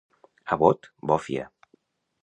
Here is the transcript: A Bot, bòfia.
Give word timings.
A 0.55 0.57
Bot, 0.63 0.89
bòfia. 1.13 1.47